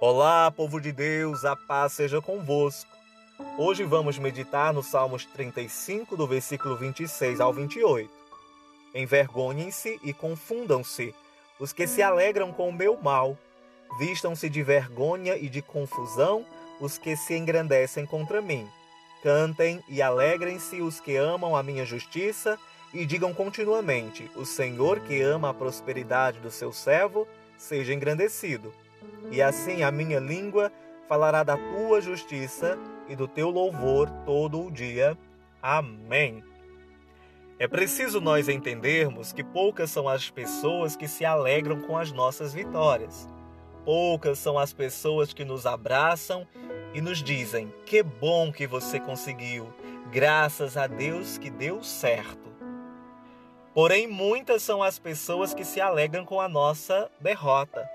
Olá, 0.00 0.48
povo 0.52 0.80
de 0.80 0.92
Deus, 0.92 1.44
a 1.44 1.56
paz 1.56 1.94
seja 1.94 2.22
convosco. 2.22 2.88
Hoje 3.58 3.82
vamos 3.82 4.16
meditar 4.16 4.72
no 4.72 4.80
Salmos 4.80 5.24
35, 5.24 6.16
do 6.16 6.24
versículo 6.24 6.76
26 6.76 7.40
ao 7.40 7.52
28. 7.52 8.08
Envergonhem-se 8.94 9.98
e 10.04 10.12
confundam-se 10.12 11.12
os 11.58 11.72
que 11.72 11.88
se 11.88 12.00
alegram 12.00 12.52
com 12.52 12.68
o 12.68 12.72
meu 12.72 12.96
mal. 13.02 13.36
Vistam-se 13.98 14.48
de 14.48 14.62
vergonha 14.62 15.36
e 15.36 15.48
de 15.48 15.60
confusão 15.60 16.46
os 16.78 16.96
que 16.96 17.16
se 17.16 17.36
engrandecem 17.36 18.06
contra 18.06 18.40
mim. 18.40 18.68
Cantem 19.20 19.82
e 19.88 20.00
alegrem-se 20.00 20.80
os 20.80 21.00
que 21.00 21.16
amam 21.16 21.56
a 21.56 21.62
minha 21.64 21.84
justiça 21.84 22.56
e 22.94 23.04
digam 23.04 23.34
continuamente: 23.34 24.30
O 24.36 24.46
Senhor 24.46 25.00
que 25.00 25.20
ama 25.20 25.50
a 25.50 25.54
prosperidade 25.54 26.38
do 26.38 26.52
seu 26.52 26.72
servo, 26.72 27.26
seja 27.56 27.92
engrandecido. 27.92 28.72
E 29.30 29.42
assim 29.42 29.82
a 29.82 29.90
minha 29.90 30.18
língua 30.18 30.72
falará 31.08 31.42
da 31.42 31.56
tua 31.56 32.00
justiça 32.00 32.78
e 33.08 33.16
do 33.16 33.26
teu 33.26 33.50
louvor 33.50 34.10
todo 34.24 34.64
o 34.64 34.70
dia. 34.70 35.16
Amém. 35.62 36.42
É 37.58 37.66
preciso 37.66 38.20
nós 38.20 38.48
entendermos 38.48 39.32
que 39.32 39.42
poucas 39.42 39.90
são 39.90 40.08
as 40.08 40.30
pessoas 40.30 40.94
que 40.94 41.08
se 41.08 41.24
alegram 41.24 41.80
com 41.80 41.98
as 41.98 42.12
nossas 42.12 42.54
vitórias. 42.54 43.28
Poucas 43.84 44.38
são 44.38 44.58
as 44.58 44.72
pessoas 44.72 45.32
que 45.32 45.44
nos 45.44 45.66
abraçam 45.66 46.46
e 46.94 47.00
nos 47.00 47.22
dizem: 47.22 47.72
Que 47.84 48.02
bom 48.02 48.52
que 48.52 48.66
você 48.66 49.00
conseguiu, 49.00 49.72
graças 50.12 50.76
a 50.76 50.86
Deus 50.86 51.36
que 51.36 51.50
deu 51.50 51.82
certo. 51.82 52.48
Porém, 53.74 54.06
muitas 54.06 54.62
são 54.62 54.82
as 54.82 54.98
pessoas 54.98 55.52
que 55.52 55.64
se 55.64 55.80
alegram 55.80 56.24
com 56.24 56.40
a 56.40 56.48
nossa 56.48 57.10
derrota. 57.20 57.88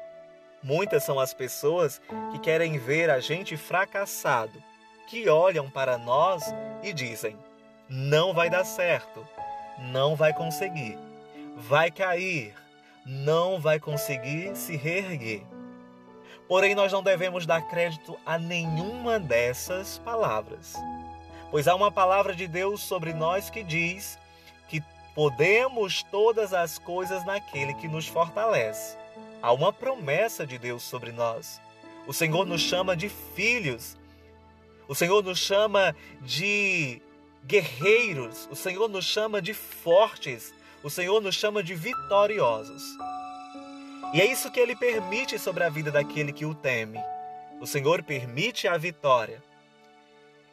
Muitas 0.63 1.03
são 1.03 1.19
as 1.19 1.33
pessoas 1.33 2.01
que 2.31 2.39
querem 2.39 2.77
ver 2.77 3.09
a 3.09 3.19
gente 3.19 3.57
fracassado, 3.57 4.63
que 5.07 5.27
olham 5.27 5.69
para 5.69 5.97
nós 5.97 6.43
e 6.81 6.93
dizem: 6.93 7.37
não 7.89 8.33
vai 8.33 8.49
dar 8.49 8.63
certo, 8.63 9.27
não 9.91 10.15
vai 10.15 10.31
conseguir, 10.33 10.97
vai 11.57 11.91
cair, 11.91 12.55
não 13.05 13.59
vai 13.59 13.77
conseguir 13.77 14.55
se 14.55 14.77
reerguer. 14.77 15.43
Porém, 16.47 16.73
nós 16.73 16.93
não 16.93 17.03
devemos 17.03 17.45
dar 17.45 17.67
crédito 17.67 18.17
a 18.25 18.37
nenhuma 18.37 19.19
dessas 19.19 19.97
palavras, 19.99 20.75
pois 21.51 21.67
há 21.67 21.75
uma 21.75 21.91
palavra 21.91 22.33
de 22.33 22.47
Deus 22.47 22.81
sobre 22.81 23.13
nós 23.13 23.49
que 23.49 23.63
diz 23.63 24.17
que 24.69 24.81
podemos 25.13 26.03
todas 26.03 26.53
as 26.53 26.79
coisas 26.79 27.25
naquele 27.25 27.73
que 27.73 27.87
nos 27.89 28.07
fortalece. 28.07 29.02
Há 29.43 29.51
uma 29.51 29.73
promessa 29.73 30.47
de 30.47 30.57
Deus 30.57 30.83
sobre 30.83 31.11
nós. 31.11 31.59
O 32.07 32.13
Senhor 32.13 32.45
nos 32.45 32.61
chama 32.61 32.95
de 32.95 33.09
filhos. 33.09 33.97
O 34.87 34.95
Senhor 34.95 35.21
nos 35.21 35.37
chama 35.37 35.93
de 36.21 37.01
guerreiros. 37.45 38.47
O 38.49 38.55
Senhor 38.55 38.87
nos 38.87 39.03
chama 39.03 39.41
de 39.41 39.53
fortes. 39.53 40.53
O 40.81 40.89
Senhor 40.89 41.19
nos 41.19 41.35
chama 41.35 41.61
de 41.61 41.75
vitoriosos. 41.75 42.81
E 44.13 44.21
é 44.21 44.25
isso 44.25 44.49
que 44.49 44.61
ele 44.61 44.77
permite 44.77 45.37
sobre 45.37 45.65
a 45.65 45.69
vida 45.69 45.91
daquele 45.91 46.31
que 46.31 46.45
o 46.45 46.55
teme. 46.55 46.99
O 47.59 47.67
Senhor 47.67 48.01
permite 48.01 48.65
a 48.65 48.77
vitória. 48.77 49.43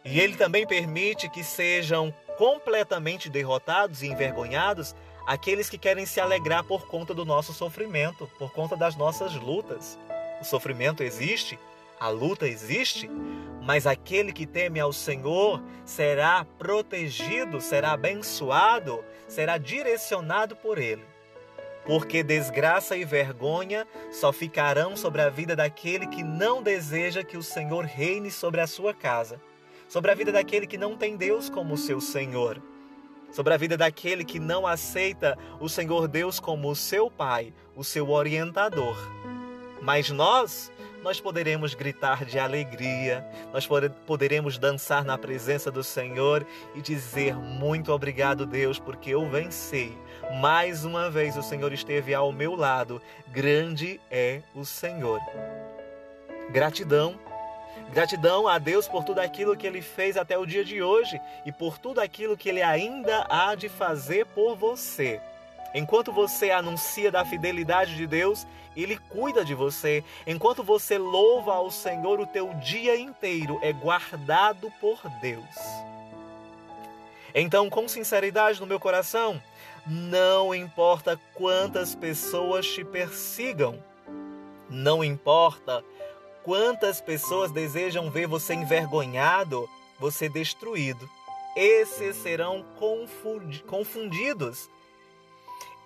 E 0.04 0.18
ele 0.18 0.34
também 0.34 0.66
permite 0.66 1.30
que 1.30 1.44
sejam 1.44 2.12
completamente 2.36 3.30
derrotados 3.30 4.02
e 4.02 4.08
envergonhados 4.08 4.96
aqueles 5.26 5.68
que 5.68 5.78
querem 5.78 6.06
se 6.06 6.20
alegrar 6.20 6.64
por 6.64 6.86
conta 6.86 7.14
do 7.14 7.24
nosso 7.24 7.52
sofrimento, 7.52 8.30
por 8.38 8.50
conta 8.52 8.76
das 8.76 8.96
nossas 8.96 9.34
lutas. 9.34 9.98
O 10.40 10.44
sofrimento 10.44 11.02
existe, 11.02 11.58
a 11.98 12.08
luta 12.08 12.48
existe, 12.48 13.10
mas 13.62 13.86
aquele 13.86 14.32
que 14.32 14.46
teme 14.46 14.80
ao 14.80 14.92
Senhor 14.92 15.62
será 15.84 16.44
protegido, 16.58 17.60
será 17.60 17.92
abençoado, 17.92 19.04
será 19.28 19.58
direcionado 19.58 20.56
por 20.56 20.78
Ele. 20.78 21.04
Porque 21.84 22.22
desgraça 22.22 22.96
e 22.96 23.04
vergonha 23.04 23.86
só 24.10 24.32
ficarão 24.32 24.96
sobre 24.96 25.22
a 25.22 25.28
vida 25.28 25.56
daquele 25.56 26.06
que 26.06 26.22
não 26.22 26.62
deseja 26.62 27.24
que 27.24 27.36
o 27.36 27.42
Senhor 27.42 27.84
reine 27.84 28.30
sobre 28.30 28.60
a 28.60 28.66
sua 28.66 28.94
casa, 28.94 29.40
sobre 29.88 30.10
a 30.10 30.14
vida 30.14 30.32
daquele 30.32 30.66
que 30.66 30.78
não 30.78 30.96
tem 30.96 31.16
Deus 31.16 31.48
como 31.50 31.76
seu 31.76 32.00
Senhor 32.00 32.62
sobre 33.32 33.54
a 33.54 33.56
vida 33.56 33.76
daquele 33.76 34.24
que 34.24 34.38
não 34.38 34.66
aceita 34.66 35.38
o 35.60 35.68
Senhor 35.68 36.08
Deus 36.08 36.40
como 36.40 36.70
o 36.70 36.76
seu 36.76 37.10
Pai, 37.10 37.52
o 37.76 37.84
seu 37.84 38.10
orientador. 38.10 38.96
Mas 39.82 40.10
nós, 40.10 40.70
nós 41.02 41.20
poderemos 41.20 41.74
gritar 41.74 42.24
de 42.24 42.38
alegria, 42.38 43.24
nós 43.52 43.66
poderemos 44.06 44.58
dançar 44.58 45.04
na 45.04 45.16
presença 45.16 45.70
do 45.70 45.82
Senhor 45.82 46.46
e 46.74 46.82
dizer 46.82 47.34
muito 47.34 47.92
obrigado, 47.92 48.44
Deus, 48.44 48.78
porque 48.78 49.10
eu 49.10 49.28
venci. 49.28 49.96
Mais 50.40 50.84
uma 50.84 51.10
vez 51.10 51.36
o 51.36 51.42
Senhor 51.42 51.72
esteve 51.72 52.14
ao 52.14 52.30
meu 52.30 52.54
lado. 52.54 53.00
Grande 53.28 54.00
é 54.10 54.42
o 54.54 54.64
Senhor. 54.64 55.20
Gratidão 56.50 57.18
Gratidão 57.92 58.46
a 58.46 58.58
Deus 58.58 58.86
por 58.86 59.02
tudo 59.02 59.18
aquilo 59.18 59.56
que 59.56 59.66
Ele 59.66 59.82
fez 59.82 60.16
até 60.16 60.38
o 60.38 60.46
dia 60.46 60.64
de 60.64 60.80
hoje 60.80 61.20
e 61.44 61.50
por 61.50 61.76
tudo 61.76 62.00
aquilo 62.00 62.36
que 62.36 62.48
Ele 62.48 62.62
ainda 62.62 63.26
há 63.28 63.54
de 63.56 63.68
fazer 63.68 64.26
por 64.26 64.54
você. 64.54 65.20
Enquanto 65.74 66.12
você 66.12 66.52
anuncia 66.52 67.10
da 67.10 67.24
fidelidade 67.24 67.96
de 67.96 68.06
Deus, 68.06 68.46
Ele 68.76 68.96
cuida 68.96 69.44
de 69.44 69.54
você. 69.54 70.04
Enquanto 70.24 70.62
você 70.62 70.98
louva 70.98 71.54
ao 71.54 71.68
Senhor, 71.70 72.20
o 72.20 72.26
teu 72.26 72.54
dia 72.54 72.96
inteiro 72.96 73.58
é 73.60 73.72
guardado 73.72 74.72
por 74.80 75.00
Deus. 75.20 75.56
Então, 77.34 77.68
com 77.68 77.88
sinceridade 77.88 78.60
no 78.60 78.66
meu 78.66 78.78
coração, 78.78 79.42
não 79.86 80.54
importa 80.54 81.20
quantas 81.34 81.94
pessoas 81.94 82.66
te 82.66 82.84
persigam, 82.84 83.82
não 84.68 85.02
importa 85.02 85.84
Quantas 86.50 87.00
pessoas 87.00 87.52
desejam 87.52 88.10
ver 88.10 88.26
você 88.26 88.54
envergonhado, 88.54 89.70
você 90.00 90.28
destruído? 90.28 91.08
Esses 91.54 92.16
serão 92.16 92.64
confundidos. 93.68 94.68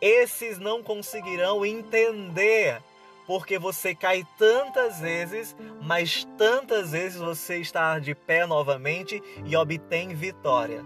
Esses 0.00 0.58
não 0.58 0.82
conseguirão 0.82 1.66
entender 1.66 2.80
porque 3.26 3.58
você 3.58 3.94
cai 3.94 4.26
tantas 4.38 5.00
vezes, 5.00 5.54
mas 5.82 6.26
tantas 6.38 6.92
vezes 6.92 7.20
você 7.20 7.58
está 7.58 7.98
de 7.98 8.14
pé 8.14 8.46
novamente 8.46 9.22
e 9.44 9.54
obtém 9.54 10.14
vitória. 10.14 10.82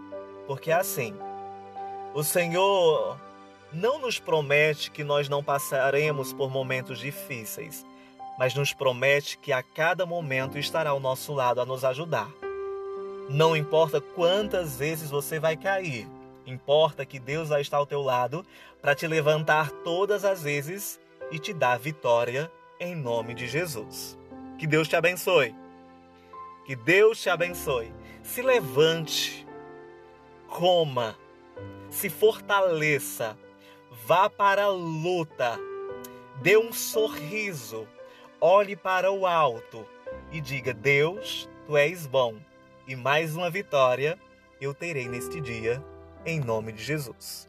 Porque 0.48 0.72
é 0.72 0.74
assim, 0.74 1.14
o 2.14 2.24
Senhor 2.24 3.16
não 3.72 4.00
nos 4.00 4.18
promete 4.18 4.90
que 4.90 5.04
nós 5.04 5.28
não 5.28 5.40
passaremos 5.40 6.32
por 6.32 6.50
momentos 6.50 6.98
difíceis 6.98 7.86
mas 8.38 8.54
nos 8.54 8.72
promete 8.72 9.36
que 9.36 9.52
a 9.52 9.62
cada 9.62 10.06
momento 10.06 10.58
estará 10.58 10.90
ao 10.90 11.00
nosso 11.00 11.34
lado 11.34 11.60
a 11.60 11.66
nos 11.66 11.84
ajudar. 11.84 12.30
Não 13.28 13.56
importa 13.56 14.00
quantas 14.00 14.76
vezes 14.76 15.10
você 15.10 15.40
vai 15.40 15.56
cair, 15.56 16.08
importa 16.46 17.04
que 17.04 17.18
Deus 17.18 17.48
vai 17.48 17.60
estar 17.60 17.76
ao 17.76 17.86
teu 17.86 18.00
lado 18.00 18.46
para 18.80 18.94
te 18.94 19.06
levantar 19.06 19.70
todas 19.70 20.24
as 20.24 20.42
vezes 20.42 21.00
e 21.30 21.38
te 21.38 21.52
dar 21.52 21.78
vitória 21.78 22.50
em 22.78 22.94
nome 22.94 23.34
de 23.34 23.48
Jesus. 23.48 24.16
Que 24.56 24.66
Deus 24.66 24.88
te 24.88 24.96
abençoe. 24.96 25.54
Que 26.64 26.76
Deus 26.76 27.20
te 27.20 27.28
abençoe. 27.28 27.92
Se 28.22 28.40
levante, 28.40 29.46
coma, 30.48 31.16
se 31.90 32.08
fortaleça, 32.08 33.36
vá 34.06 34.30
para 34.30 34.64
a 34.64 34.70
luta, 34.70 35.58
dê 36.40 36.56
um 36.56 36.72
sorriso 36.72 37.86
olhe 38.40 38.76
para 38.76 39.10
o 39.10 39.26
alto 39.26 39.86
e 40.30 40.40
diga: 40.40 40.72
Deus, 40.72 41.48
tu 41.66 41.76
és 41.76 42.06
bom, 42.06 42.36
e 42.86 42.94
mais 42.94 43.36
uma 43.36 43.50
vitória 43.50 44.18
eu 44.60 44.74
terei 44.74 45.08
neste 45.08 45.40
dia, 45.40 45.82
em 46.24 46.40
nome 46.40 46.72
de 46.72 46.82
Jesus. 46.82 47.48